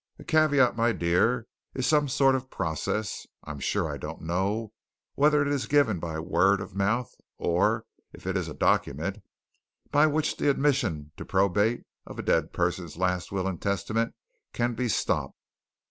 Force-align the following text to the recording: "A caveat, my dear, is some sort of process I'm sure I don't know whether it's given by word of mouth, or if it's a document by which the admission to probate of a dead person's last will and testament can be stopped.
"A 0.17 0.23
caveat, 0.23 0.75
my 0.75 0.93
dear, 0.93 1.45
is 1.75 1.85
some 1.85 2.07
sort 2.07 2.33
of 2.33 2.49
process 2.49 3.27
I'm 3.43 3.59
sure 3.59 3.87
I 3.87 3.97
don't 3.97 4.23
know 4.23 4.73
whether 5.13 5.45
it's 5.47 5.67
given 5.67 5.99
by 5.99 6.19
word 6.19 6.59
of 6.59 6.73
mouth, 6.73 7.13
or 7.37 7.85
if 8.11 8.25
it's 8.25 8.47
a 8.47 8.55
document 8.55 9.19
by 9.91 10.07
which 10.07 10.37
the 10.37 10.49
admission 10.49 11.11
to 11.17 11.23
probate 11.23 11.83
of 12.07 12.17
a 12.17 12.23
dead 12.23 12.51
person's 12.51 12.97
last 12.97 13.31
will 13.31 13.45
and 13.47 13.61
testament 13.61 14.15
can 14.53 14.73
be 14.73 14.87
stopped. 14.89 15.37